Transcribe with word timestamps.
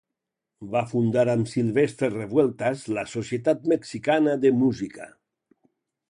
Va 0.75 0.81
fundar 0.91 1.25
amb 1.33 1.49
Silvestre 1.51 2.09
Revueltas 2.13 2.85
la 2.97 3.03
Societat 3.11 3.69
Mexicana 3.73 4.33
de 4.47 4.53
Música. 4.63 5.07